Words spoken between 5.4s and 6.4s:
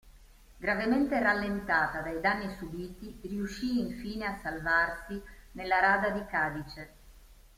nella rada di